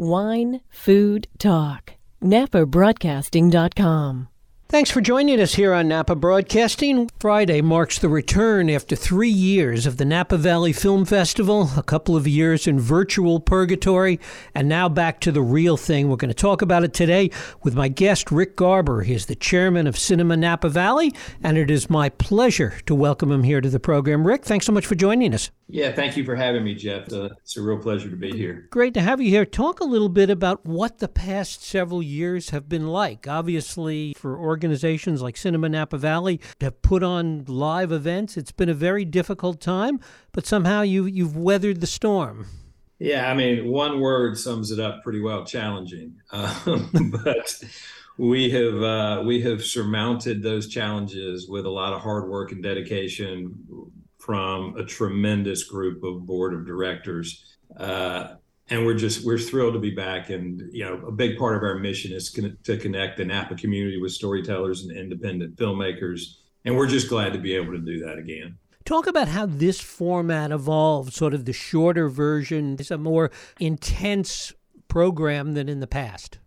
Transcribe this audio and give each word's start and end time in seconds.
Wine, 0.00 0.62
food, 0.70 1.28
talk. 1.36 1.92
NapaBroadcasting.com. 2.24 4.29
Thanks 4.70 4.88
for 4.88 5.00
joining 5.00 5.40
us 5.40 5.54
here 5.54 5.74
on 5.74 5.88
Napa 5.88 6.14
Broadcasting. 6.14 7.10
Friday 7.18 7.60
marks 7.60 7.98
the 7.98 8.08
return 8.08 8.70
after 8.70 8.94
three 8.94 9.28
years 9.28 9.84
of 9.84 9.96
the 9.96 10.04
Napa 10.04 10.36
Valley 10.36 10.72
Film 10.72 11.04
Festival, 11.04 11.70
a 11.76 11.82
couple 11.82 12.14
of 12.14 12.28
years 12.28 12.68
in 12.68 12.78
virtual 12.78 13.40
purgatory, 13.40 14.20
and 14.54 14.68
now 14.68 14.88
back 14.88 15.18
to 15.22 15.32
the 15.32 15.42
real 15.42 15.76
thing. 15.76 16.08
We're 16.08 16.14
going 16.14 16.28
to 16.28 16.34
talk 16.34 16.62
about 16.62 16.84
it 16.84 16.94
today 16.94 17.32
with 17.64 17.74
my 17.74 17.88
guest, 17.88 18.30
Rick 18.30 18.54
Garber. 18.54 19.02
He 19.02 19.12
is 19.12 19.26
the 19.26 19.34
chairman 19.34 19.88
of 19.88 19.98
Cinema 19.98 20.36
Napa 20.36 20.68
Valley, 20.68 21.12
and 21.42 21.58
it 21.58 21.68
is 21.68 21.90
my 21.90 22.08
pleasure 22.08 22.74
to 22.86 22.94
welcome 22.94 23.32
him 23.32 23.42
here 23.42 23.60
to 23.60 23.70
the 23.70 23.80
program. 23.80 24.24
Rick, 24.24 24.44
thanks 24.44 24.66
so 24.66 24.72
much 24.72 24.86
for 24.86 24.94
joining 24.94 25.34
us. 25.34 25.50
Yeah, 25.72 25.92
thank 25.92 26.16
you 26.16 26.24
for 26.24 26.34
having 26.34 26.64
me, 26.64 26.74
Jeff. 26.74 27.12
Uh, 27.12 27.30
it's 27.42 27.56
a 27.56 27.62
real 27.62 27.78
pleasure 27.78 28.10
to 28.10 28.16
be 28.16 28.36
here. 28.36 28.66
Great 28.70 28.94
to 28.94 29.00
have 29.00 29.20
you 29.20 29.30
here. 29.30 29.44
Talk 29.44 29.80
a 29.80 29.84
little 29.84 30.08
bit 30.08 30.28
about 30.28 30.64
what 30.64 30.98
the 30.98 31.06
past 31.06 31.64
several 31.64 32.02
years 32.02 32.50
have 32.50 32.68
been 32.68 32.88
like. 32.88 33.28
Obviously, 33.28 34.14
for 34.16 34.36
organizations 34.36 34.59
like 35.22 35.36
Cinema 35.36 35.68
Napa 35.68 35.98
Valley 35.98 36.40
have 36.60 36.80
put 36.82 37.02
on 37.02 37.44
live 37.46 37.92
events, 37.92 38.36
it's 38.36 38.52
been 38.52 38.68
a 38.68 38.74
very 38.74 39.04
difficult 39.04 39.60
time, 39.60 40.00
but 40.32 40.46
somehow 40.46 40.82
you 40.82 41.04
you've 41.06 41.36
weathered 41.36 41.80
the 41.80 41.86
storm. 41.86 42.46
Yeah, 42.98 43.30
I 43.30 43.34
mean, 43.34 43.68
one 43.68 43.98
word 43.98 44.36
sums 44.36 44.70
it 44.70 44.78
up 44.78 45.02
pretty 45.02 45.20
well: 45.20 45.44
challenging. 45.44 46.16
Um, 46.32 47.12
but 47.24 47.62
we 48.18 48.50
have 48.50 48.82
uh, 48.82 49.22
we 49.24 49.40
have 49.40 49.64
surmounted 49.64 50.42
those 50.42 50.68
challenges 50.68 51.48
with 51.48 51.64
a 51.64 51.70
lot 51.70 51.94
of 51.94 52.02
hard 52.02 52.28
work 52.28 52.52
and 52.52 52.62
dedication 52.62 53.66
from 54.18 54.76
a 54.76 54.84
tremendous 54.84 55.64
group 55.64 56.04
of 56.04 56.26
board 56.26 56.52
of 56.52 56.66
directors. 56.66 57.44
Uh, 57.76 58.34
and 58.70 58.86
we're 58.86 58.94
just 58.94 59.24
we're 59.24 59.38
thrilled 59.38 59.74
to 59.74 59.80
be 59.80 59.90
back. 59.90 60.30
And 60.30 60.62
you 60.72 60.84
know 60.84 61.06
a 61.06 61.12
big 61.12 61.38
part 61.38 61.56
of 61.56 61.62
our 61.62 61.74
mission 61.76 62.12
is 62.12 62.30
con- 62.30 62.56
to 62.64 62.76
connect 62.76 63.18
the 63.18 63.24
napa 63.24 63.56
community 63.56 64.00
with 64.00 64.12
storytellers 64.12 64.82
and 64.84 64.96
independent 64.96 65.56
filmmakers. 65.56 66.36
And 66.64 66.76
we're 66.76 66.86
just 66.86 67.08
glad 67.08 67.32
to 67.32 67.38
be 67.38 67.54
able 67.54 67.72
to 67.72 67.78
do 67.78 67.98
that 68.00 68.18
again. 68.18 68.58
Talk 68.84 69.06
about 69.06 69.28
how 69.28 69.46
this 69.46 69.80
format 69.80 70.50
evolved, 70.50 71.12
sort 71.12 71.34
of 71.34 71.44
the 71.44 71.52
shorter 71.52 72.08
version, 72.08 72.76
it's 72.78 72.90
a 72.90 72.98
more 72.98 73.30
intense 73.58 74.52
program 74.88 75.54
than 75.54 75.68
in 75.68 75.80
the 75.80 75.86
past. 75.86 76.38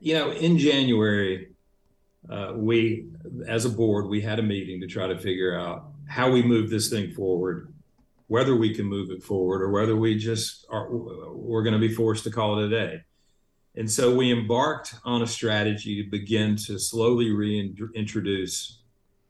You 0.00 0.14
know, 0.14 0.30
in 0.30 0.58
January, 0.58 1.48
uh, 2.30 2.52
we, 2.54 3.08
as 3.46 3.64
a 3.64 3.70
board, 3.70 4.06
we 4.06 4.20
had 4.20 4.38
a 4.38 4.42
meeting 4.42 4.80
to 4.80 4.86
try 4.86 5.06
to 5.06 5.18
figure 5.18 5.58
out 5.58 5.90
how 6.06 6.30
we 6.30 6.42
move 6.42 6.70
this 6.70 6.88
thing 6.88 7.12
forward, 7.12 7.72
whether 8.28 8.54
we 8.54 8.74
can 8.74 8.86
move 8.86 9.10
it 9.10 9.22
forward 9.22 9.62
or 9.62 9.70
whether 9.70 9.96
we 9.96 10.16
just 10.16 10.66
are 10.70 10.88
we're 10.90 11.62
going 11.62 11.74
to 11.74 11.88
be 11.88 11.92
forced 11.92 12.24
to 12.24 12.30
call 12.30 12.58
it 12.58 12.66
a 12.66 12.68
day. 12.68 13.02
And 13.74 13.90
so 13.90 14.14
we 14.14 14.32
embarked 14.32 14.94
on 15.04 15.22
a 15.22 15.26
strategy 15.26 16.02
to 16.02 16.10
begin 16.10 16.56
to 16.66 16.78
slowly 16.78 17.30
reintroduce 17.30 18.82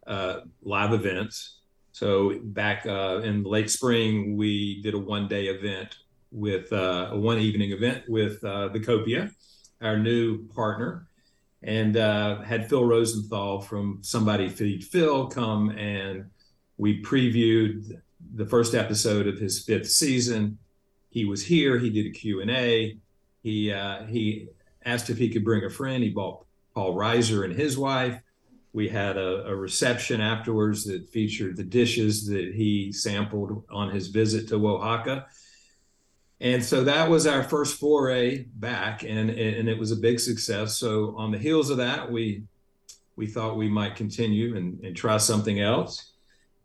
uh, 0.07 0.41
live 0.63 0.93
events. 0.93 1.61
So 1.93 2.39
back 2.43 2.87
uh, 2.87 3.21
in 3.25 3.45
late 3.45 3.71
spring, 3.71 4.37
we 4.37 4.81
did 4.83 4.95
a 4.95 4.99
one-day 4.99 5.47
event 5.47 5.97
with 6.31 6.73
uh, 6.73 7.11
a 7.13 7.19
one 7.19 7.39
evening 7.39 7.73
event 7.73 8.05
with 8.09 8.43
uh, 8.45 8.69
the 8.69 8.81
Copia, 8.81 9.33
our 9.81 9.99
new 9.99 10.47
partner, 10.49 11.09
and 11.63 11.97
uh, 11.97 12.41
had 12.41 12.69
Phil 12.69 12.85
Rosenthal 12.85 13.61
from 13.61 13.99
Somebody 14.03 14.49
Feed 14.49 14.85
Phil 14.85 15.27
come 15.29 15.71
and 15.71 16.31
we 16.77 17.03
previewed 17.03 18.01
the 18.35 18.47
first 18.47 18.75
episode 18.75 19.27
of 19.27 19.39
his 19.39 19.63
fifth 19.63 19.91
season. 19.91 20.59
He 21.11 21.25
was 21.25 21.45
here. 21.45 21.79
He 21.79 21.91
did 21.91 22.07
a 22.07 22.11
Q&A. 22.11 22.99
He, 23.43 23.73
uh, 23.73 24.05
he 24.05 24.49
asked 24.85 25.11
if 25.11 25.19
he 25.19 25.29
could 25.29 25.45
bring 25.45 25.65
a 25.65 25.71
friend. 25.71 26.03
He 26.03 26.11
bought 26.11 26.45
Paul 26.75 26.95
Reiser 26.95 27.45
and 27.45 27.55
his 27.55 27.79
wife. 27.79 28.21
We 28.73 28.89
had 28.89 29.17
a, 29.17 29.47
a 29.47 29.57
reception 29.57 30.21
afterwards 30.21 30.85
that 30.85 31.09
featured 31.09 31.57
the 31.57 31.65
dishes 31.65 32.27
that 32.27 32.55
he 32.55 32.93
sampled 32.93 33.65
on 33.71 33.91
his 33.91 34.09
visit 34.09 34.49
to 34.49 34.69
Oaxaca 34.69 35.27
and 36.41 36.65
so 36.65 36.85
that 36.85 37.09
was 37.09 37.27
our 37.27 37.43
first 37.43 37.79
foray 37.79 38.45
back 38.57 39.03
and 39.03 39.31
and 39.31 39.69
it 39.69 39.79
was 39.79 39.91
a 39.93 39.97
big 39.97 40.21
success 40.21 40.77
so 40.77 41.15
on 41.17 41.31
the 41.31 41.39
heels 41.39 41.71
of 41.71 41.77
that 41.77 42.11
we 42.11 42.43
we 43.17 43.27
thought 43.27 43.57
we 43.57 43.69
might 43.69 43.97
continue 43.97 44.57
and, 44.57 44.79
and 44.85 44.97
try 44.97 45.17
something 45.17 45.61
else 45.61 46.13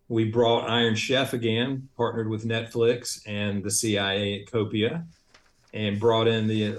we 0.10 0.26
brought 0.26 0.70
iron 0.70 0.96
chef 0.96 1.34
again 1.34 1.88
partnered 1.96 2.30
with 2.30 2.46
netflix 2.46 3.22
and 3.26 3.64
the 3.64 3.72
cia 3.72 4.42
at 4.42 4.52
copia 4.52 5.06
and 5.74 6.00
brought 6.00 6.28
in 6.28 6.48
the 6.48 6.78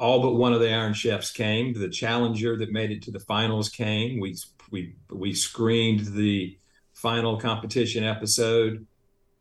all 0.00 0.22
but 0.22 0.34
one 0.34 0.52
of 0.52 0.60
the 0.60 0.72
iron 0.72 0.94
chefs 0.94 1.30
came. 1.30 1.74
The 1.74 1.88
challenger 1.88 2.56
that 2.56 2.72
made 2.72 2.90
it 2.90 3.02
to 3.02 3.10
the 3.10 3.20
finals 3.20 3.68
came. 3.68 4.18
We 4.18 4.36
we 4.70 4.94
we 5.10 5.34
screened 5.34 6.06
the 6.06 6.56
final 6.94 7.38
competition 7.38 8.02
episode. 8.02 8.86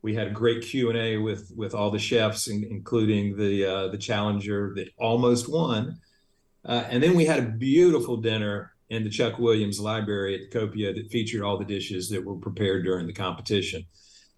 We 0.02 0.16
had 0.16 0.28
a 0.28 0.32
great 0.32 0.62
Q 0.64 0.90
and 0.90 1.00
A 1.00 1.18
with 1.18 1.52
with 1.56 1.74
all 1.74 1.90
the 1.90 2.00
chefs, 2.00 2.48
including 2.48 3.38
the 3.38 3.66
uh, 3.66 3.88
the 3.88 3.98
challenger 3.98 4.74
that 4.76 4.90
almost 4.98 5.50
won. 5.50 6.00
Uh, 6.66 6.84
and 6.90 7.02
then 7.02 7.16
we 7.16 7.26
had 7.26 7.40
a 7.40 7.48
beautiful 7.48 8.18
dinner 8.18 8.74
in 8.90 9.04
the 9.04 9.10
Chuck 9.10 9.38
Williams 9.38 9.80
Library 9.80 10.36
at 10.36 10.50
the 10.50 10.60
Copia 10.60 10.94
that 10.94 11.12
featured 11.12 11.44
all 11.44 11.58
the 11.58 11.66
dishes 11.66 12.10
that 12.10 12.24
were 12.24 12.36
prepared 12.36 12.84
during 12.84 13.08
the 13.08 13.14
competition. 13.14 13.86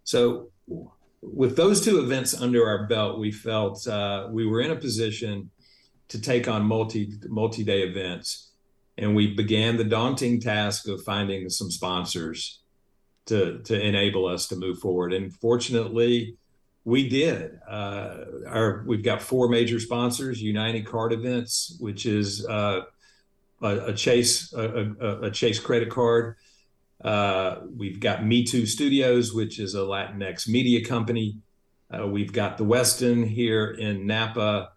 So, 0.04 0.50
with 1.22 1.56
those 1.56 1.80
two 1.80 2.00
events 2.00 2.38
under 2.38 2.66
our 2.66 2.86
belt, 2.86 3.18
we 3.18 3.30
felt 3.30 3.86
uh, 3.86 4.28
we 4.30 4.46
were 4.46 4.60
in 4.60 4.72
a 4.72 4.76
position 4.76 5.50
to 6.08 6.20
take 6.20 6.48
on 6.48 6.64
multi 6.64 7.14
multi 7.28 7.64
day 7.64 7.82
events, 7.82 8.50
and 8.98 9.14
we 9.14 9.34
began 9.34 9.76
the 9.76 9.84
daunting 9.84 10.40
task 10.40 10.88
of 10.88 11.02
finding 11.04 11.48
some 11.48 11.70
sponsors 11.70 12.60
to 13.26 13.60
to 13.60 13.80
enable 13.80 14.26
us 14.26 14.48
to 14.48 14.56
move 14.56 14.80
forward. 14.80 15.12
And 15.12 15.32
fortunately, 15.36 16.36
we 16.84 17.08
did. 17.08 17.58
Uh, 17.68 18.24
our 18.48 18.84
we've 18.86 19.04
got 19.04 19.22
four 19.22 19.48
major 19.48 19.78
sponsors: 19.78 20.42
United 20.42 20.86
Card 20.86 21.12
Events, 21.12 21.76
which 21.78 22.04
is 22.04 22.44
uh, 22.46 22.82
a, 23.62 23.86
a, 23.86 23.92
Chase 23.92 24.52
a, 24.52 25.22
a, 25.22 25.30
Chase 25.30 25.58
credit 25.58 25.90
card. 25.90 26.36
Uh, 27.02 27.60
we've 27.76 28.00
got 28.00 28.20
Mitú 28.20 28.66
Studios, 28.66 29.32
which 29.32 29.58
is 29.58 29.74
a 29.74 29.78
Latinx 29.80 30.48
media 30.48 30.84
company. 30.84 31.38
Uh, 31.90 32.06
we've 32.06 32.32
got 32.32 32.58
the 32.58 32.64
Westin 32.64 33.26
here 33.26 33.70
in 33.70 34.06
Napa, 34.06 34.70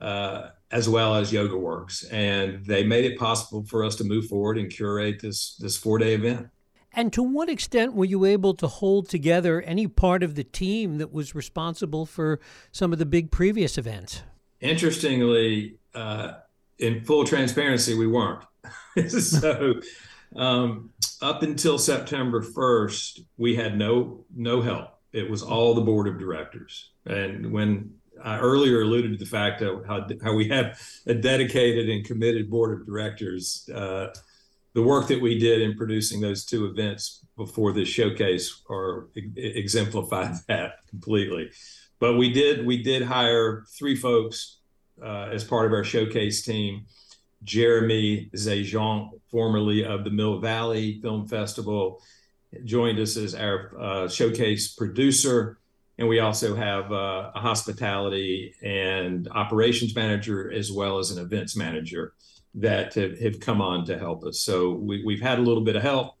uh, 0.00 0.48
as 0.70 0.88
well 0.88 1.14
as 1.14 1.32
Yoga 1.32 1.56
Works, 1.56 2.04
and 2.04 2.64
they 2.64 2.84
made 2.84 3.04
it 3.04 3.18
possible 3.18 3.64
for 3.64 3.84
us 3.84 3.96
to 3.96 4.04
move 4.04 4.26
forward 4.26 4.58
and 4.58 4.70
curate 4.70 5.20
this 5.20 5.56
this 5.56 5.76
four 5.76 5.98
day 5.98 6.14
event. 6.14 6.48
And 6.92 7.12
to 7.12 7.22
what 7.22 7.48
extent 7.48 7.94
were 7.94 8.04
you 8.04 8.24
able 8.24 8.54
to 8.54 8.66
hold 8.66 9.08
together 9.08 9.62
any 9.62 9.86
part 9.86 10.22
of 10.22 10.34
the 10.34 10.44
team 10.44 10.98
that 10.98 11.12
was 11.12 11.34
responsible 11.34 12.06
for 12.06 12.40
some 12.72 12.92
of 12.92 12.98
the 12.98 13.06
big 13.06 13.30
previous 13.30 13.78
events? 13.78 14.22
Interestingly, 14.60 15.78
uh, 15.94 16.32
in 16.78 17.04
full 17.04 17.24
transparency, 17.24 17.94
we 17.94 18.06
weren't. 18.06 18.44
so, 19.08 19.80
um, 20.36 20.90
up 21.22 21.42
until 21.42 21.78
September 21.78 22.42
1st, 22.42 23.24
we 23.36 23.54
had 23.56 23.76
no 23.76 24.24
no 24.34 24.60
help. 24.60 24.98
It 25.12 25.28
was 25.28 25.42
all 25.42 25.74
the 25.74 25.80
board 25.80 26.06
of 26.06 26.18
directors. 26.18 26.90
And 27.06 27.50
when 27.50 27.94
I 28.22 28.38
earlier 28.38 28.82
alluded 28.82 29.12
to 29.12 29.24
the 29.24 29.30
fact 29.30 29.62
of 29.62 29.86
how, 29.86 30.06
how 30.22 30.34
we 30.34 30.48
have 30.48 30.80
a 31.06 31.14
dedicated 31.14 31.88
and 31.88 32.04
committed 32.04 32.50
board 32.50 32.78
of 32.78 32.86
directors, 32.86 33.68
uh, 33.74 34.08
the 34.74 34.82
work 34.82 35.08
that 35.08 35.20
we 35.20 35.38
did 35.38 35.62
in 35.62 35.76
producing 35.76 36.20
those 36.20 36.44
two 36.44 36.66
events 36.66 37.24
before 37.36 37.72
this 37.72 37.88
showcase 37.88 38.62
are 38.68 39.08
exemplify 39.36 40.32
that 40.48 40.86
completely. 40.88 41.50
But 42.00 42.16
we 42.16 42.32
did 42.32 42.64
we 42.66 42.82
did 42.82 43.02
hire 43.02 43.64
three 43.76 43.96
folks 43.96 44.57
uh, 45.02 45.30
as 45.32 45.44
part 45.44 45.66
of 45.66 45.72
our 45.72 45.84
showcase 45.84 46.42
team. 46.42 46.86
Jeremy 47.44 48.30
Zejean, 48.34 49.10
formerly 49.30 49.84
of 49.84 50.04
the 50.04 50.10
Mill 50.10 50.40
Valley 50.40 51.00
Film 51.00 51.26
Festival, 51.28 52.02
joined 52.64 52.98
us 52.98 53.16
as 53.16 53.34
our 53.34 53.78
uh, 53.80 54.08
showcase 54.08 54.74
producer. 54.74 55.58
And 55.98 56.08
we 56.08 56.20
also 56.20 56.54
have 56.54 56.92
uh, 56.92 57.32
a 57.34 57.40
hospitality 57.40 58.54
and 58.62 59.28
operations 59.28 59.94
manager 59.94 60.52
as 60.52 60.70
well 60.70 60.98
as 60.98 61.10
an 61.10 61.22
events 61.22 61.56
manager 61.56 62.14
that 62.54 62.94
have, 62.94 63.18
have 63.18 63.40
come 63.40 63.60
on 63.60 63.84
to 63.86 63.98
help 63.98 64.24
us. 64.24 64.40
So 64.40 64.70
we, 64.70 65.04
we've 65.04 65.20
had 65.20 65.38
a 65.38 65.42
little 65.42 65.64
bit 65.64 65.76
of 65.76 65.82
help. 65.82 66.14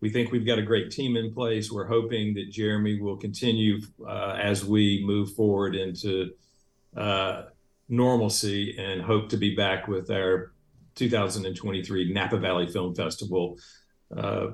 We 0.00 0.10
think 0.10 0.32
we've 0.32 0.46
got 0.46 0.58
a 0.58 0.62
great 0.62 0.90
team 0.90 1.16
in 1.16 1.32
place. 1.32 1.70
We're 1.70 1.86
hoping 1.86 2.34
that 2.34 2.50
Jeremy 2.50 3.00
will 3.00 3.16
continue 3.16 3.80
uh, 4.06 4.38
as 4.40 4.64
we 4.64 5.02
move 5.04 5.34
forward 5.34 5.76
into 5.76 6.30
uh, 6.96 7.44
normalcy 7.90 8.76
and 8.78 9.02
hope 9.02 9.28
to 9.30 9.36
be 9.36 9.54
back 9.54 9.88
with 9.88 10.10
our 10.10 10.52
2023 10.94 12.12
Napa 12.12 12.38
Valley 12.38 12.66
Film 12.68 12.94
Festival 12.94 13.58
uh, 14.16 14.48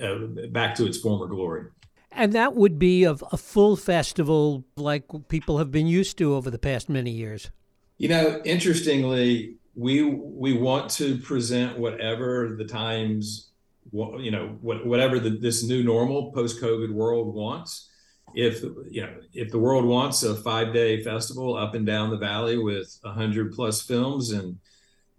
uh, 0.00 0.18
back 0.50 0.74
to 0.76 0.86
its 0.86 0.98
former 0.98 1.26
glory. 1.26 1.66
And 2.10 2.32
that 2.34 2.54
would 2.54 2.78
be 2.78 3.04
a, 3.04 3.12
a 3.12 3.36
full 3.36 3.76
festival 3.76 4.64
like 4.76 5.04
people 5.28 5.58
have 5.58 5.70
been 5.70 5.86
used 5.86 6.18
to 6.18 6.34
over 6.34 6.50
the 6.50 6.58
past 6.58 6.88
many 6.88 7.10
years. 7.10 7.50
You 7.98 8.08
know, 8.08 8.42
interestingly, 8.44 9.56
we 9.74 10.04
we 10.04 10.52
want 10.52 10.90
to 10.92 11.16
present 11.18 11.78
whatever 11.78 12.54
the 12.58 12.64
times, 12.64 13.50
you 13.92 14.30
know, 14.30 14.58
whatever 14.60 15.18
the, 15.18 15.30
this 15.30 15.62
new 15.62 15.82
normal 15.82 16.32
post-COVID 16.32 16.90
world 16.90 17.34
wants. 17.34 17.88
If 18.34 18.62
you 18.62 19.02
know, 19.02 19.14
if 19.32 19.50
the 19.50 19.58
world 19.58 19.84
wants 19.84 20.22
a 20.22 20.34
five-day 20.34 21.02
festival 21.02 21.56
up 21.56 21.74
and 21.74 21.86
down 21.86 22.10
the 22.10 22.16
valley 22.16 22.58
with 22.58 22.98
hundred 23.04 23.52
plus 23.52 23.82
films 23.82 24.30
and 24.32 24.58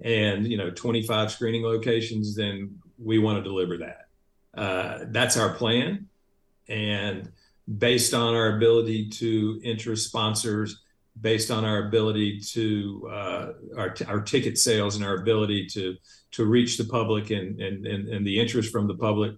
and 0.02 0.48
you 0.48 0.58
know 0.58 0.72
25 0.72 1.32
screening 1.32 1.64
locations, 1.64 2.36
then 2.36 2.78
we 2.98 3.20
want 3.20 3.38
to 3.38 3.44
deliver 3.44 3.78
that. 3.78 4.08
Uh, 4.56 5.06
that's 5.10 5.38
our 5.38 5.54
plan, 5.54 6.08
and 6.68 7.32
based 7.78 8.14
on 8.14 8.36
our 8.36 8.58
ability 8.58 9.10
to 9.10 9.60
interest 9.64 10.08
sponsors, 10.08 10.82
based 11.22 11.52
on 11.52 11.64
our 11.64 11.88
ability 11.88 12.40
to 12.40 13.10
uh, 13.12 13.48
our, 13.78 13.96
our 14.08 14.22
ticket 14.22 14.58
sales 14.58 14.96
and 14.96 15.06
our 15.06 15.16
ability 15.16 15.68
to 15.68 15.96
to 16.32 16.46
reach 16.46 16.78
the 16.78 16.84
public 16.84 17.30
and, 17.30 17.62
and, 17.62 17.86
and, 17.86 18.10
and 18.10 18.26
the 18.26 18.40
interest 18.40 18.72
from 18.72 18.88
the 18.88 18.96
public, 18.96 19.36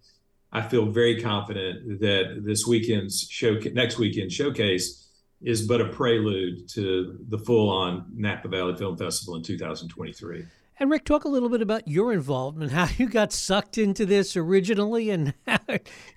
I 0.55 0.61
feel 0.61 0.85
very 0.85 1.21
confident 1.21 1.99
that 1.99 2.43
this 2.45 2.65
weekend's 2.65 3.27
show 3.29 3.59
next 3.73 3.97
weekend 3.97 4.31
showcase 4.31 5.05
is 5.41 5.67
but 5.67 5.81
a 5.81 5.89
prelude 5.89 6.69
to 6.69 7.19
the 7.27 7.37
full-on 7.37 8.05
Napa 8.15 8.47
Valley 8.47 8.73
Film 8.77 8.95
Festival 8.95 9.35
in 9.35 9.43
2023. 9.43 10.45
And 10.79 10.89
Rick, 10.89 11.03
talk 11.03 11.25
a 11.25 11.27
little 11.27 11.49
bit 11.49 11.61
about 11.61 11.89
your 11.89 12.13
involvement, 12.13 12.71
how 12.71 12.87
you 12.97 13.09
got 13.09 13.33
sucked 13.33 13.77
into 13.77 14.05
this 14.05 14.37
originally, 14.37 15.09
and 15.09 15.33
how 15.45 15.59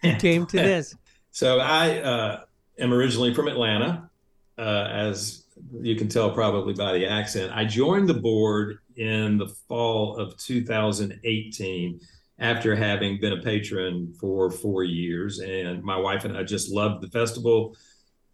you 0.05 0.15
came 0.15 0.47
to 0.47 0.57
this. 0.57 0.95
So 1.33 1.59
I 1.59 1.99
uh, 1.99 2.41
am 2.79 2.93
originally 2.93 3.35
from 3.35 3.49
Atlanta, 3.49 4.09
uh, 4.57 4.89
as 4.89 5.47
you 5.81 5.97
can 5.97 6.09
tell 6.09 6.31
probably 6.31 6.75
by 6.75 6.93
the 6.93 7.07
accent. 7.07 7.51
I 7.53 7.65
joined 7.65 8.09
the 8.09 8.15
board 8.15 8.79
in 8.95 9.37
the 9.37 9.49
fall 9.49 10.17
of 10.17 10.37
2018 10.37 12.01
after 12.39 12.77
having 12.77 13.21
been 13.21 13.33
a 13.33 13.43
patron 13.43 14.15
for 14.21 14.51
four 14.51 14.85
years. 14.85 15.41
And 15.41 15.83
my 15.83 15.97
wife 15.97 16.25
and 16.25 16.37
I 16.37 16.45
just 16.45 16.71
loved 16.71 17.03
the 17.03 17.09
festival, 17.09 17.77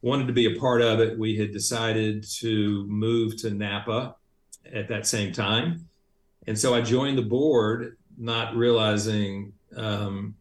wanted 0.02 0.26
to 0.26 0.32
be 0.32 0.54
a 0.54 0.58
part 0.58 0.82
of 0.82 1.00
it. 1.00 1.18
We 1.18 1.36
had 1.36 1.52
decided 1.52 2.24
to 2.40 2.86
move 2.86 3.36
to 3.38 3.50
Napa 3.50 4.16
at 4.72 4.88
that 4.88 5.06
same 5.06 5.32
time. 5.32 5.88
And 6.46 6.58
so 6.58 6.74
I 6.74 6.82
joined 6.82 7.16
the 7.16 7.22
board, 7.22 7.96
not 8.18 8.54
realizing 8.54 9.54
um, 9.76 10.34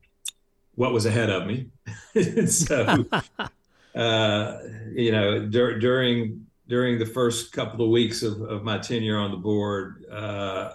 what 0.76 0.92
was 0.92 1.06
ahead 1.06 1.30
of 1.30 1.48
me. 1.48 1.68
so, 2.48 3.06
uh, 3.96 4.58
you 4.92 5.12
know, 5.12 5.48
dur- 5.48 5.80
during 5.80 6.46
during 6.68 6.98
the 6.98 7.06
first 7.06 7.52
couple 7.52 7.84
of 7.86 7.92
weeks 7.92 8.24
of, 8.24 8.42
of 8.42 8.64
my 8.64 8.78
tenure 8.78 9.18
on 9.18 9.32
the 9.32 9.38
board, 9.38 10.06
uh, 10.12 10.72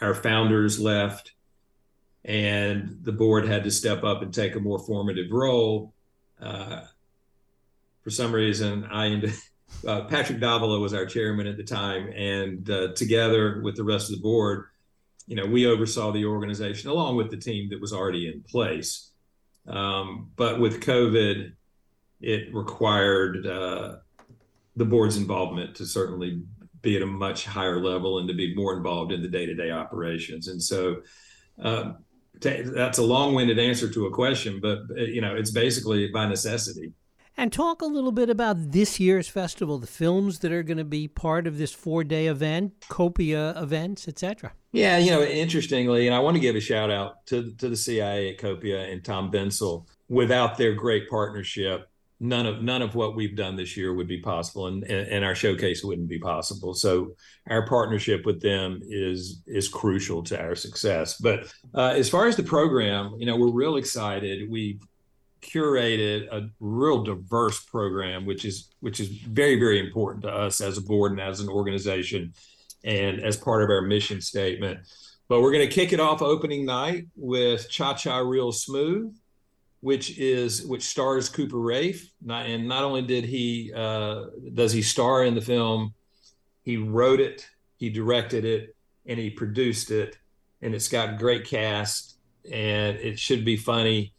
our 0.00 0.14
founders 0.14 0.78
left, 0.78 1.32
and 2.24 2.98
the 3.02 3.12
board 3.12 3.46
had 3.46 3.64
to 3.64 3.70
step 3.70 4.04
up 4.04 4.22
and 4.22 4.32
take 4.32 4.54
a 4.54 4.60
more 4.60 4.78
formative 4.78 5.30
role. 5.30 5.94
Uh, 6.40 6.82
for 8.02 8.10
some 8.10 8.32
reason, 8.32 8.86
I. 8.90 9.22
Uh, 9.86 10.02
Patrick 10.06 10.40
Davila 10.40 10.80
was 10.80 10.92
our 10.92 11.06
chairman 11.06 11.46
at 11.46 11.56
the 11.56 11.62
time, 11.62 12.08
and 12.08 12.68
uh, 12.68 12.92
together 12.94 13.60
with 13.62 13.76
the 13.76 13.84
rest 13.84 14.10
of 14.10 14.16
the 14.16 14.20
board, 14.20 14.64
you 15.28 15.36
know, 15.36 15.46
we 15.46 15.64
oversaw 15.64 16.10
the 16.10 16.24
organization 16.24 16.90
along 16.90 17.14
with 17.14 17.30
the 17.30 17.36
team 17.36 17.70
that 17.70 17.80
was 17.80 17.92
already 17.92 18.26
in 18.26 18.42
place. 18.42 19.12
Um, 19.68 20.32
but 20.34 20.58
with 20.58 20.80
COVID, 20.80 21.52
it 22.20 22.52
required 22.52 23.46
uh, 23.46 23.96
the 24.74 24.84
board's 24.84 25.16
involvement 25.16 25.76
to 25.76 25.86
certainly 25.86 26.42
be 26.82 26.96
at 26.96 27.02
a 27.02 27.06
much 27.06 27.44
higher 27.44 27.80
level 27.80 28.18
and 28.18 28.26
to 28.26 28.34
be 28.34 28.54
more 28.56 28.76
involved 28.76 29.12
in 29.12 29.22
the 29.22 29.28
day-to-day 29.28 29.70
operations. 29.70 30.48
And 30.48 30.60
so 30.60 31.02
that's 32.40 32.98
a 32.98 33.02
long-winded 33.02 33.58
answer 33.58 33.88
to 33.90 34.06
a 34.06 34.10
question, 34.10 34.60
but 34.60 34.78
uh, 34.96 35.02
you 35.02 35.20
know, 35.20 35.34
it's 35.34 35.50
basically 35.50 36.08
by 36.08 36.26
necessity. 36.26 36.92
And 37.36 37.52
talk 37.52 37.80
a 37.80 37.86
little 37.86 38.12
bit 38.12 38.28
about 38.28 38.72
this 38.72 39.00
year's 39.00 39.28
festival, 39.28 39.78
the 39.78 39.86
films 39.86 40.40
that 40.40 40.52
are 40.52 40.62
going 40.62 40.78
to 40.78 40.84
be 40.84 41.08
part 41.08 41.46
of 41.46 41.56
this 41.56 41.72
four-day 41.72 42.26
event, 42.26 42.80
Copia 42.88 43.60
events, 43.60 44.06
etc. 44.08 44.52
Yeah, 44.72 44.98
you 44.98 45.10
know, 45.10 45.22
interestingly, 45.22 46.06
and 46.06 46.14
I 46.14 46.18
want 46.18 46.36
to 46.36 46.40
give 46.40 46.56
a 46.56 46.60
shout 46.60 46.90
out 46.90 47.26
to 47.26 47.52
to 47.52 47.68
the 47.68 47.76
CIA 47.76 48.30
at 48.30 48.38
Copia 48.38 48.92
and 48.92 49.04
Tom 49.04 49.30
Bensel. 49.30 49.86
Without 50.08 50.58
their 50.58 50.74
great 50.74 51.08
partnership, 51.08 51.88
none 52.20 52.46
of 52.46 52.62
none 52.62 52.82
of 52.82 52.94
what 52.94 53.16
we've 53.16 53.34
done 53.34 53.56
this 53.56 53.76
year 53.76 53.94
would 53.94 54.06
be 54.06 54.20
possible, 54.20 54.66
and 54.66 54.84
and 54.84 55.24
our 55.24 55.34
showcase 55.34 55.82
wouldn't 55.82 56.08
be 56.08 56.18
possible. 56.18 56.74
So 56.74 57.16
our 57.48 57.66
partnership 57.66 58.26
with 58.26 58.40
them 58.40 58.80
is 58.86 59.42
is 59.46 59.68
crucial 59.68 60.22
to 60.24 60.40
our 60.40 60.54
success. 60.54 61.16
But 61.16 61.52
uh, 61.74 61.94
as 61.96 62.10
far 62.10 62.28
as 62.28 62.36
the 62.36 62.42
program, 62.42 63.14
you 63.18 63.26
know, 63.26 63.36
we're 63.36 63.50
real 63.50 63.76
excited. 63.76 64.50
We've 64.50 64.80
curated 65.40 66.28
a 66.30 66.50
real 66.60 67.02
diverse 67.02 67.64
program, 67.64 68.26
which 68.26 68.44
is 68.44 68.68
which 68.80 69.00
is 69.00 69.08
very 69.08 69.58
very 69.58 69.80
important 69.80 70.22
to 70.24 70.30
us 70.30 70.60
as 70.60 70.76
a 70.76 70.82
board 70.82 71.12
and 71.12 71.20
as 71.20 71.40
an 71.40 71.48
organization 71.48 72.34
and 72.84 73.20
as 73.20 73.36
part 73.36 73.62
of 73.62 73.70
our 73.70 73.82
mission 73.82 74.20
statement. 74.20 74.80
But 75.28 75.42
we're 75.42 75.52
going 75.52 75.66
to 75.68 75.72
kick 75.72 75.92
it 75.92 76.00
off 76.00 76.22
opening 76.22 76.66
night 76.66 77.06
with 77.16 77.70
Cha 77.70 77.94
Cha 77.94 78.18
Real 78.18 78.52
Smooth, 78.52 79.14
which 79.80 80.18
is 80.18 80.66
which 80.66 80.82
stars 80.82 81.28
Cooper 81.28 81.58
Raiff. 81.58 82.10
Not, 82.22 82.46
and 82.46 82.68
not 82.68 82.84
only 82.84 83.02
did 83.02 83.24
he 83.24 83.72
uh, 83.74 84.26
does 84.54 84.72
he 84.72 84.82
star 84.82 85.24
in 85.24 85.34
the 85.34 85.40
film, 85.40 85.94
he 86.62 86.76
wrote 86.76 87.20
it, 87.20 87.48
he 87.76 87.90
directed 87.90 88.44
it, 88.44 88.76
and 89.06 89.18
he 89.18 89.30
produced 89.30 89.90
it, 89.90 90.18
and 90.62 90.74
it's 90.74 90.88
got 90.88 91.18
great 91.18 91.46
cast, 91.46 92.18
and 92.50 92.96
it 92.98 93.18
should 93.18 93.44
be 93.44 93.56
funny. 93.56 94.14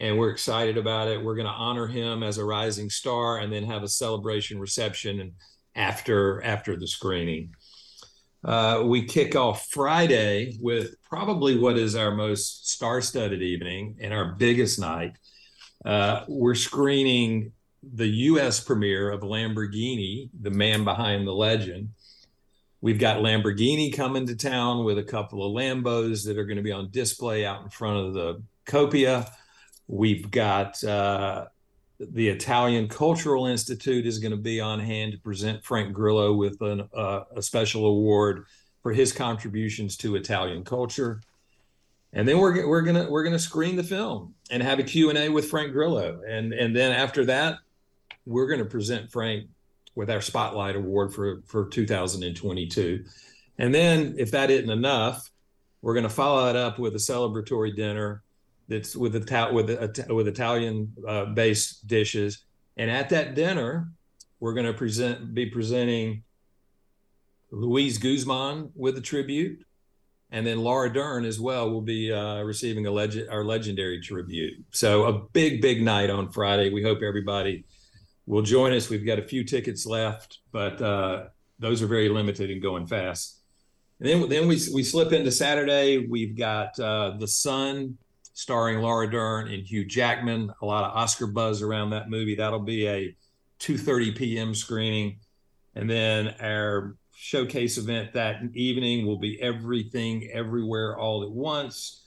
And 0.00 0.18
we're 0.18 0.30
excited 0.30 0.76
about 0.76 1.08
it. 1.08 1.22
We're 1.22 1.36
going 1.36 1.46
to 1.46 1.52
honor 1.52 1.86
him 1.86 2.24
as 2.24 2.38
a 2.38 2.44
rising 2.44 2.90
star, 2.90 3.38
and 3.38 3.52
then 3.52 3.64
have 3.64 3.84
a 3.84 3.88
celebration 3.88 4.58
reception 4.58 5.34
after 5.76 6.42
after 6.42 6.76
the 6.76 6.88
screening. 6.88 7.54
Uh, 8.44 8.82
we 8.84 9.04
kick 9.04 9.34
off 9.34 9.68
Friday 9.70 10.58
with 10.60 10.96
probably 11.02 11.58
what 11.58 11.78
is 11.78 11.96
our 11.96 12.10
most 12.10 12.68
star 12.68 13.00
studded 13.00 13.42
evening 13.42 13.96
and 14.00 14.12
our 14.12 14.34
biggest 14.34 14.78
night. 14.78 15.16
Uh, 15.84 16.24
we're 16.28 16.54
screening 16.54 17.52
the 17.94 18.06
US 18.06 18.60
premiere 18.60 19.10
of 19.10 19.20
Lamborghini, 19.20 20.28
The 20.42 20.50
Man 20.50 20.84
Behind 20.84 21.26
the 21.26 21.32
Legend. 21.32 21.90
We've 22.82 22.98
got 22.98 23.18
Lamborghini 23.18 23.94
coming 23.94 24.26
to 24.26 24.36
town 24.36 24.84
with 24.84 24.98
a 24.98 25.04
couple 25.04 25.44
of 25.44 25.52
Lambos 25.52 26.26
that 26.26 26.36
are 26.36 26.44
going 26.44 26.58
to 26.58 26.62
be 26.62 26.72
on 26.72 26.90
display 26.90 27.46
out 27.46 27.62
in 27.62 27.70
front 27.70 28.06
of 28.06 28.12
the 28.12 28.42
Copia. 28.66 29.26
We've 29.86 30.30
got 30.30 30.82
uh, 30.84 31.46
the 32.00 32.28
Italian 32.28 32.88
Cultural 32.88 33.46
Institute 33.46 34.06
is 34.06 34.18
going 34.18 34.32
to 34.32 34.36
be 34.36 34.60
on 34.60 34.80
hand 34.80 35.12
to 35.12 35.18
present 35.18 35.64
Frank 35.64 35.92
Grillo 35.92 36.32
with 36.32 36.60
an, 36.60 36.88
uh, 36.94 37.20
a 37.36 37.42
special 37.42 37.86
award 37.86 38.46
for 38.82 38.92
his 38.92 39.12
contributions 39.12 39.96
to 39.98 40.16
Italian 40.16 40.64
culture. 40.64 41.20
And 42.12 42.28
then 42.28 42.38
we're, 42.38 42.66
we're 42.66 42.82
gonna 42.82 43.10
we're 43.10 43.24
gonna 43.24 43.40
screen 43.40 43.74
the 43.74 43.82
film 43.82 44.34
and 44.50 44.62
have 44.62 44.78
a 44.78 44.84
Q 44.84 45.08
and 45.08 45.18
A 45.18 45.28
with 45.28 45.50
Frank 45.50 45.72
Grillo, 45.72 46.20
and 46.28 46.52
and 46.52 46.74
then 46.74 46.92
after 46.92 47.24
that, 47.24 47.58
we're 48.24 48.46
gonna 48.46 48.64
present 48.64 49.10
Frank 49.10 49.48
with 49.96 50.10
our 50.10 50.20
Spotlight 50.20 50.76
Award 50.76 51.12
for 51.12 51.42
for 51.46 51.68
2022. 51.68 53.04
And 53.58 53.74
then 53.74 54.14
if 54.16 54.30
that 54.30 54.50
isn't 54.50 54.70
enough, 54.70 55.28
we're 55.82 55.94
gonna 55.94 56.08
follow 56.08 56.48
it 56.48 56.54
up 56.54 56.78
with 56.78 56.94
a 56.94 56.98
celebratory 56.98 57.74
dinner 57.74 58.23
that's 58.68 58.96
with 58.96 59.14
with 59.14 60.08
with 60.08 60.28
Italian 60.28 60.92
uh, 61.06 61.26
based 61.26 61.86
dishes. 61.86 62.44
And 62.76 62.90
at 62.90 63.10
that 63.10 63.34
dinner, 63.34 63.88
we're 64.40 64.54
going 64.54 64.66
to 64.66 64.72
present 64.72 65.34
be 65.34 65.46
presenting 65.46 66.22
Luis 67.50 67.98
Guzmán 67.98 68.70
with 68.74 68.98
a 68.98 69.00
tribute, 69.00 69.64
and 70.30 70.46
then 70.46 70.58
Laura 70.58 70.92
Dern 70.92 71.24
as 71.24 71.38
well 71.38 71.70
will 71.70 71.82
be 71.82 72.12
uh, 72.12 72.42
receiving 72.42 72.86
a 72.86 72.90
legend 72.90 73.30
our 73.30 73.44
legendary 73.44 74.00
tribute. 74.00 74.64
So 74.70 75.04
a 75.04 75.12
big 75.12 75.60
big 75.60 75.82
night 75.82 76.10
on 76.10 76.30
Friday. 76.30 76.70
We 76.70 76.82
hope 76.82 77.02
everybody 77.02 77.64
will 78.26 78.42
join 78.42 78.72
us. 78.72 78.88
We've 78.88 79.06
got 79.06 79.18
a 79.18 79.22
few 79.22 79.44
tickets 79.44 79.86
left, 79.86 80.38
but 80.50 80.80
uh, 80.80 81.24
those 81.58 81.82
are 81.82 81.86
very 81.86 82.08
limited 82.08 82.50
and 82.50 82.62
going 82.62 82.86
fast. 82.86 83.40
And 84.00 84.08
then 84.08 84.28
then 84.28 84.48
we 84.48 84.58
we 84.72 84.82
slip 84.82 85.12
into 85.12 85.30
Saturday. 85.30 86.06
We've 86.06 86.36
got 86.36 86.78
uh, 86.80 87.16
the 87.18 87.28
Son 87.28 87.96
starring 88.34 88.80
Laura 88.80 89.10
Dern 89.10 89.48
and 89.48 89.66
Hugh 89.66 89.84
Jackman. 89.84 90.52
A 90.60 90.66
lot 90.66 90.84
of 90.84 90.96
Oscar 90.96 91.26
buzz 91.26 91.62
around 91.62 91.90
that 91.90 92.10
movie. 92.10 92.34
That'll 92.34 92.60
be 92.60 92.86
a 92.86 93.16
2:30 93.60 94.16
p.m. 94.16 94.54
screening, 94.54 95.18
and 95.74 95.88
then 95.88 96.34
our 96.40 96.96
showcase 97.16 97.78
event 97.78 98.12
that 98.12 98.42
evening 98.52 99.06
will 99.06 99.18
be 99.18 99.40
Everything 99.40 100.28
Everywhere 100.32 100.98
All 100.98 101.22
at 101.22 101.30
Once, 101.30 102.02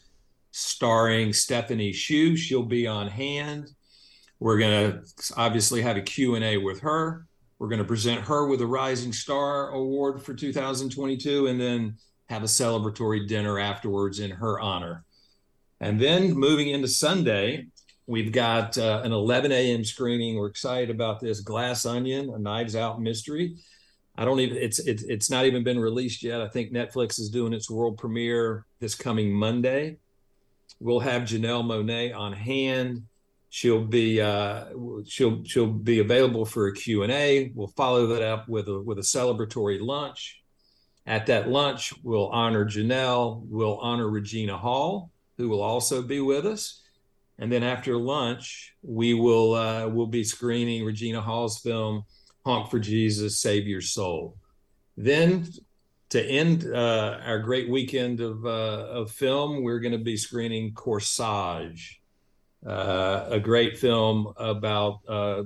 starring 0.51 1.34
Stephanie 1.34 1.93
Hsu. 1.93 2.36
She'll 2.36 2.63
be 2.63 2.86
on 2.86 3.07
hand. 3.07 3.72
We're 4.39 4.60
gonna 4.60 5.01
obviously 5.36 5.81
have 5.81 5.98
a 5.98 6.01
Q&A 6.01 6.57
with 6.57 6.81
her. 6.81 7.25
We're 7.60 7.69
going 7.69 7.79
to 7.79 7.86
present 7.86 8.22
her 8.22 8.46
with 8.46 8.62
a 8.62 8.67
Rising 8.67 9.12
Star 9.12 9.69
Award 9.69 10.22
for 10.22 10.34
2022 10.36 11.48
and 11.48 11.60
then 11.60 11.98
have 12.29 12.43
a 12.43 12.48
celebratory 12.48 13.27
dinner 13.27 13.57
afterwards 13.57 14.19
in 14.19 14.29
her 14.29 14.60
honor. 14.60 15.03
And 15.79 16.00
then 16.00 16.34
moving 16.34 16.69
into 16.69 16.88
Sunday, 16.88 17.67
we've 18.07 18.31
got 18.31 18.77
uh, 18.77 19.01
an 19.03 19.12
11 19.12 19.51
a.m. 19.51 19.84
screening. 19.84 20.38
We're 20.38 20.48
excited 20.48 20.89
about 20.89 21.19
this 21.19 21.41
Glass 21.41 21.86
Onion, 21.86 22.29
a 22.34 22.39
Knives 22.39 22.75
Out 22.75 23.01
mystery. 23.01 23.57
I 24.17 24.25
don't 24.25 24.39
even 24.39 24.57
it's 24.57 24.79
it's 24.79 25.03
it's 25.03 25.29
not 25.29 25.46
even 25.46 25.63
been 25.63 25.79
released 25.79 26.24
yet. 26.24 26.41
I 26.41 26.48
think 26.48 26.72
Netflix 26.72 27.19
is 27.19 27.29
doing 27.29 27.53
its 27.53 27.69
world 27.69 28.00
premiere 28.00 28.65
this 28.79 28.96
coming 28.96 29.31
Monday. 29.31 29.98
We'll 30.79 31.01
have 31.01 31.24
Janelle 31.24 31.63
Monáe 31.63 32.15
on 32.15 32.34
hand. 32.34 33.03
She'll 33.50 33.86
be 33.86 34.19
uh, 34.19 34.65
she'll 35.05 35.43
she'll 35.43 35.67
be 35.67 36.00
available 36.00 36.46
for 36.46 36.67
a 36.67 36.74
Q 36.74 37.03
and 37.03 37.12
A. 37.12 37.51
We'll 37.53 37.67
follow 37.67 38.07
that 38.07 38.24
up 38.24 38.50
with 38.50 38.67
a 38.67 38.81
with 38.81 38.98
a 38.98 39.03
celebratory 39.03 39.79
lunch. 39.79 40.41
At 41.05 41.27
that 41.27 41.48
lunch, 41.48 41.93
we'll 42.03 42.27
honor 42.27 42.65
Janelle. 42.65 43.43
We'll 43.46 43.77
honor 43.77 44.10
Regina 44.10 44.57
Hall, 44.57 45.12
who 45.38 45.50
will 45.50 45.62
also 45.62 46.01
be 46.01 46.20
with 46.20 46.46
us. 46.46 46.82
And 47.39 47.51
then 47.51 47.63
after 47.63 47.98
lunch, 47.98 48.74
we 48.82 49.13
will 49.13 49.53
uh, 49.53 49.88
we'll 49.88 50.08
be 50.08 50.24
screening 50.24 50.84
Regina 50.84 51.22
Hall's 51.22 51.60
film 51.60 52.03
Honk 52.46 52.72
for 52.72 52.79
Jesus, 52.79 53.39
Save 53.39 53.67
Your 53.67 53.82
Soul. 53.82 54.38
Then 54.96 55.48
to 56.10 56.24
end 56.24 56.65
uh, 56.65 57.20
our 57.25 57.39
great 57.39 57.70
weekend 57.70 58.22
of, 58.22 58.46
uh, 58.46 58.88
of 58.89 59.12
film, 59.12 59.63
we're 59.63 59.79
going 59.79 59.91
to 59.91 59.98
be 59.98 60.17
screening 60.17 60.74
Corsage, 60.74 62.00
uh, 62.65 63.25
a 63.29 63.39
great 63.39 63.77
film 63.77 64.34
about 64.38 65.00
uh, 65.08 65.44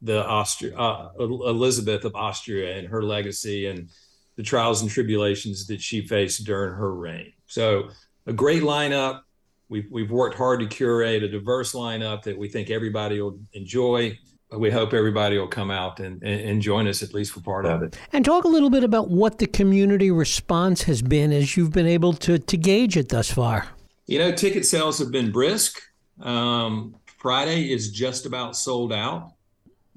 the 0.00 0.24
Austria, 0.24 0.76
uh, 0.76 1.10
Elizabeth 1.18 2.04
of 2.04 2.14
Austria 2.14 2.78
and 2.78 2.88
her 2.88 3.02
legacy 3.02 3.66
and 3.66 3.90
the 4.36 4.42
trials 4.42 4.80
and 4.80 4.90
tribulations 4.90 5.66
that 5.66 5.82
she 5.82 6.06
faced 6.06 6.44
during 6.44 6.74
her 6.74 6.94
reign. 6.94 7.32
So, 7.46 7.90
a 8.30 8.32
great 8.32 8.62
lineup. 8.62 9.22
We've, 9.68 9.86
we've 9.90 10.10
worked 10.10 10.36
hard 10.36 10.60
to 10.60 10.66
curate 10.66 11.22
a 11.22 11.28
diverse 11.28 11.72
lineup 11.74 12.22
that 12.22 12.36
we 12.38 12.48
think 12.48 12.70
everybody 12.70 13.20
will 13.20 13.38
enjoy 13.52 14.18
we 14.52 14.70
hope 14.70 14.92
everybody 14.92 15.38
will 15.38 15.46
come 15.46 15.70
out 15.70 16.00
and, 16.00 16.22
and 16.22 16.60
join 16.60 16.88
us 16.88 17.02
at 17.02 17.14
least 17.14 17.32
for 17.32 17.40
part 17.40 17.66
of 17.66 17.82
it. 17.82 17.96
And 18.12 18.24
talk 18.24 18.44
a 18.44 18.48
little 18.48 18.70
bit 18.70 18.82
about 18.82 19.08
what 19.08 19.38
the 19.38 19.46
community 19.46 20.10
response 20.10 20.82
has 20.82 21.02
been 21.02 21.32
as 21.32 21.56
you've 21.56 21.72
been 21.72 21.86
able 21.86 22.14
to, 22.14 22.38
to 22.38 22.56
gauge 22.56 22.96
it 22.96 23.10
thus 23.10 23.30
far. 23.30 23.68
You 24.06 24.18
know, 24.18 24.32
ticket 24.32 24.66
sales 24.66 24.98
have 24.98 25.12
been 25.12 25.30
brisk. 25.30 25.80
Um, 26.20 26.96
Friday 27.18 27.72
is 27.72 27.92
just 27.92 28.26
about 28.26 28.56
sold 28.56 28.92
out. 28.92 29.34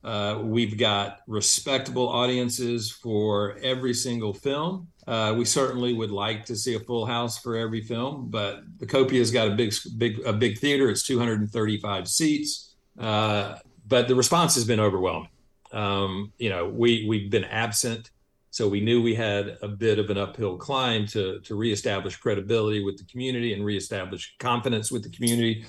Uh, 0.04 0.40
we've 0.42 0.78
got 0.78 1.20
respectable 1.28 2.10
audiences 2.10 2.92
for 2.92 3.58
every 3.62 3.94
single 3.94 4.34
film. 4.34 4.88
Uh, 5.08 5.34
we 5.38 5.46
certainly 5.46 5.94
would 5.94 6.12
like 6.12 6.46
to 6.46 6.56
see 6.56 6.76
a 6.76 6.80
full 6.80 7.06
house 7.06 7.38
for 7.40 7.56
every 7.56 7.82
film, 7.82 8.28
but 8.30 8.64
the 8.80 8.86
Copia's 8.86 9.32
got 9.32 9.48
a 9.48 9.52
big, 9.52 9.74
big, 9.98 10.20
a 10.26 10.34
big 10.34 10.58
theater. 10.58 10.90
It's 10.90 11.04
235 11.04 12.08
seats. 12.08 12.76
Uh, 13.00 13.56
but 13.88 14.08
the 14.08 14.16
response 14.16 14.56
has 14.56 14.66
been 14.66 14.80
overwhelming. 14.80 15.30
Um, 15.72 16.32
you 16.38 16.50
know, 16.50 16.70
we 16.70 17.06
we've 17.08 17.32
been 17.32 17.46
absent, 17.46 18.12
so 18.52 18.68
we 18.68 18.80
knew 18.80 19.02
we 19.02 19.16
had 19.16 19.58
a 19.62 19.68
bit 19.68 19.98
of 20.00 20.10
an 20.10 20.18
uphill 20.18 20.58
climb 20.58 21.08
to 21.08 21.40
to 21.42 21.56
reestablish 21.56 22.16
credibility 22.18 22.84
with 22.84 22.98
the 22.98 23.06
community 23.06 23.54
and 23.54 23.66
reestablish 23.66 24.36
confidence 24.40 24.92
with 24.92 25.04
the 25.04 25.10
community. 25.10 25.66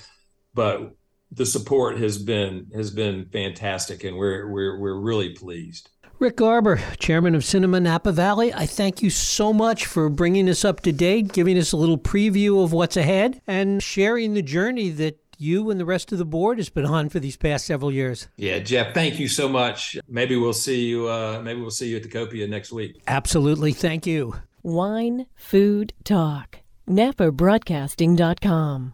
But 0.53 0.95
the 1.35 1.45
support 1.45 1.99
has 1.99 2.17
been 2.17 2.67
has 2.73 2.91
been 2.91 3.25
fantastic, 3.25 4.03
and 4.03 4.17
we're 4.17 4.49
we're 4.49 4.79
we're 4.79 4.99
really 4.99 5.29
pleased. 5.29 5.89
Rick 6.17 6.37
Garber, 6.37 6.79
chairman 6.97 7.35
of 7.35 7.43
Cinema 7.43 7.81
Napa 7.81 8.13
Valley, 8.13 8.53
I 8.53 8.65
thank 8.65 9.01
you 9.01 9.09
so 9.09 9.51
much 9.51 9.85
for 9.85 10.07
bringing 10.07 10.47
us 10.47 10.63
up 10.63 10.79
to 10.81 10.93
date, 10.93 11.33
giving 11.33 11.57
us 11.57 11.73
a 11.73 11.77
little 11.77 11.97
preview 11.97 12.63
of 12.63 12.71
what's 12.71 12.95
ahead, 12.95 13.41
and 13.45 13.83
sharing 13.83 14.33
the 14.33 14.41
journey 14.41 14.91
that 14.91 15.19
you 15.37 15.69
and 15.69 15.77
the 15.77 15.85
rest 15.85 16.13
of 16.13 16.17
the 16.17 16.23
board 16.23 16.57
has 16.57 16.69
been 16.69 16.85
on 16.85 17.09
for 17.09 17.19
these 17.19 17.35
past 17.35 17.65
several 17.65 17.91
years. 17.91 18.29
Yeah, 18.37 18.59
Jeff, 18.59 18.93
thank 18.93 19.19
you 19.19 19.27
so 19.27 19.49
much. 19.49 19.97
Maybe 20.07 20.37
we'll 20.37 20.53
see 20.53 20.85
you. 20.85 21.09
Uh, 21.09 21.41
maybe 21.43 21.59
we'll 21.59 21.69
see 21.69 21.89
you 21.89 21.97
at 21.97 22.03
the 22.03 22.09
Copia 22.09 22.47
next 22.47 22.71
week. 22.71 23.01
Absolutely, 23.07 23.73
thank 23.73 24.07
you. 24.07 24.35
Wine, 24.63 25.25
food, 25.35 25.91
talk. 26.05 26.59
NapaBroadcasting.com. 26.87 28.93